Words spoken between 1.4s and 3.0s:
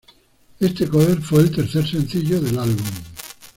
el tercer sencillo del álbum.